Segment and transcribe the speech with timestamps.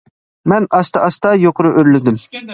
[0.53, 2.21] مەن ئاستا- ئاستا يۇقىرى ئۆرلىدىم.